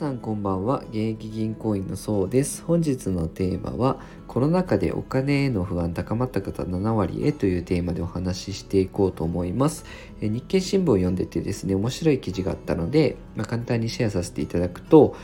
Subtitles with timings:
[0.00, 0.78] さんこんばんは。
[0.88, 2.64] 現役銀行員のそうです。
[2.64, 9.84] 本日のテーマはコロナ禍でお金への不安高まった方7割へというテーマでお話ししていこうと思います。
[10.22, 15.14] え日経新聞を読んでてですね面白い記事があったので、まあ、簡単にシェアさせていただくと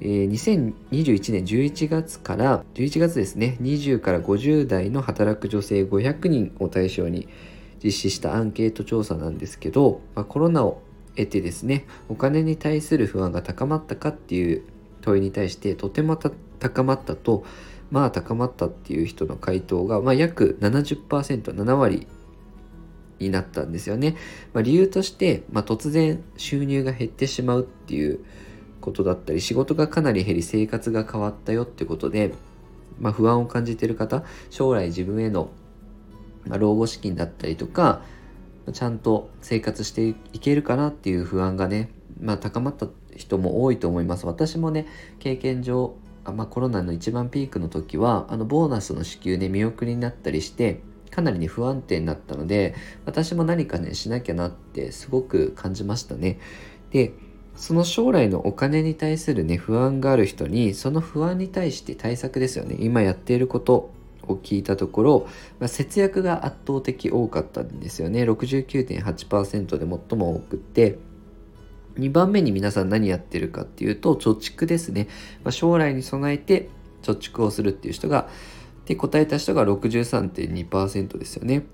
[0.00, 7.28] えー、2021年11月から11月ですね20から50代の働く女性500人を対象に
[7.82, 10.82] 実施したアンケート調査なんですけど、まあ、コロナを
[11.16, 14.62] 得てですねお金に対する不安が高まったかっていう
[15.00, 17.44] 問いに対してとても高まったと
[17.90, 22.06] まあ高まったっていう人の回答が、まあ、約 70%7 割
[23.20, 24.16] になったんですよね、
[24.52, 28.24] まあ、理由として、まあ、突然収入が減ってしまうっていう
[28.80, 32.34] ことだったり仕事がかなり減り生活が変わったよってことで、
[32.98, 35.50] まあ、不安を感じてる方将来自分への
[36.46, 38.02] ま老後資金だったりとか
[38.72, 44.26] ちゃんと生活していけるかなっていう不安がね、まあ、高まった人も多いと思います。
[44.26, 44.86] 私もね
[45.18, 56.38] 経験上あ、まあ、コロナの一番ピークの時はあのボーナスの支給ね見送りになったりしてかなりね不安定になったので私も何かねしなきゃなってすごく感じましたね。
[56.90, 57.12] で
[57.56, 63.92] その将来のお金に対するね不安がある人にその不安に対して対策ですよね今やっていること
[64.28, 65.28] を聞いたところ、
[65.60, 68.24] まあ、節約が圧倒的多かったんですよね。
[68.24, 70.98] 69.8%で最も多くって。
[71.96, 75.06] 2番目に皆さん何やってるかっていうと貯蓄ですね、
[75.44, 76.68] まあ、将来に備えて
[77.02, 78.28] 貯蓄をするっていう人が
[78.86, 81.64] で答えた人が63.2%ですよね。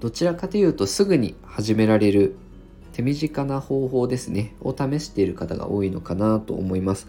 [0.00, 2.36] どちらかというとすぐに始められる
[2.92, 4.54] 手短な方法ですね。
[4.60, 7.08] を試している方が多いのかなと思います。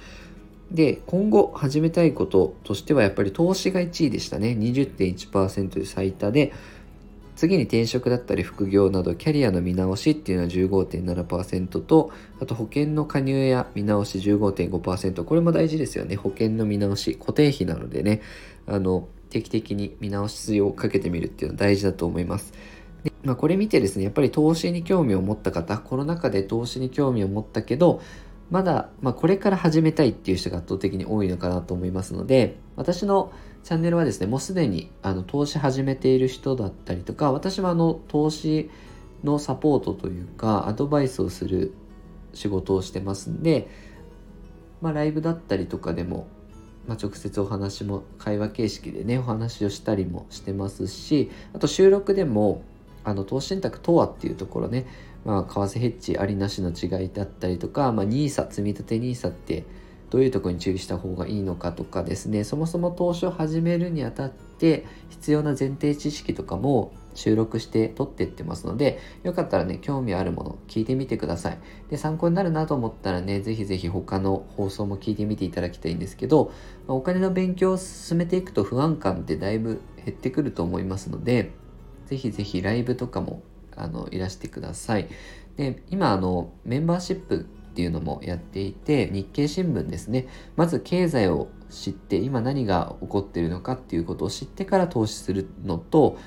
[0.71, 4.55] で、今後始めたいこととしてはやっぱり投資が1位でしたね。
[4.59, 6.53] 20.1%で最多で、
[7.37, 15.23] 次に転職だったり副業などキャリアの見直しっていうのは15.7%と、あと保険の加入や見直し15.5%。
[15.23, 16.15] これも大事ですよね。
[16.15, 17.15] 保険の見直し。
[17.15, 18.21] 固定費なのでね、
[18.65, 22.53] あの、定期的に見直しをかけてみるっていうのは大事だと思います。
[23.03, 28.01] でまあ、これ見てですね、やっぱり投資に興味を持った方、コロナ禍で投資に興味を持ったけど、
[28.49, 33.31] まだ、まあ、これから始めたいっていう人が圧倒的に多いのかなと思いますので私の
[33.63, 38.69] チャンネルはですねもうすでにあの投資始めている人だったりとか私はあの投資
[39.23, 41.73] のサポートというかアドバイスをする
[42.33, 43.67] 仕事をしてますんで、
[44.81, 46.27] まあ、ライブだったりとかでも、
[46.87, 52.61] まあ、直接お話も会話形式でねお話をしたりもしてますしあと収録でも
[53.03, 54.85] あの投資信託とはっていうところね
[55.27, 59.65] まあ、為替ヘッジありなしの違いだったりとか、まあ、NISA 積立 NISA って
[60.09, 62.45] どういうとこに注意した方がいいのかとかですね。
[62.45, 71.59] そもそも投資を始めるにあたって必要な前提知識とかも収録して撮ってってますのでよかったらね興味あるもの聞いてみてください。
[71.89, 76.53] で参考になるなと思ったらねぜひぜひ他の放送も聞いてみていただきたいんですけど、
[76.87, 81.51] お金の勉強を進めていくと不安感ってだいぶ減ってくると思いますので
[82.05, 83.41] ぜひぜひライブとかも
[83.77, 85.07] あのいらしてください。
[85.55, 96.17] で今あのメンバーシップっていうのもやっていて日経新聞ですねまず経済を知って今何が起こっているのかっていうことを知ってから投資するのと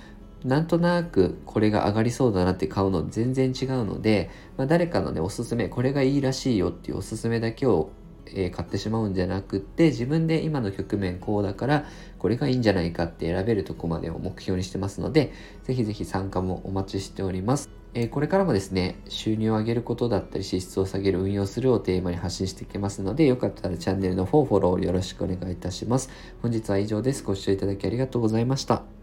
[0.45, 7.91] なんとなくこれが上がりそうだなって買うの全然違うので、まあ、誰かのねおすすめこれがいいらしいよっていうおすすめだけを
[8.29, 11.85] えー、買ってしまうんじゃなくって自分で今の局面こうだから
[12.19, 15.33] これがいいんじゃないかって選べるとこまでを目標にしてますので
[15.65, 17.71] ぜひぜひ参加もお待ちしております。
[17.93, 26.09] えー、これからもですね、収入を上げることだったり、支出を下げる、運用するをテーマに発信していきますので、よかったらチャンネルの方フォローよろしくお願いいたします。
[26.41, 27.25] 本日は以上です。
[27.25, 29.00] ご視聴いただきありがとうございました。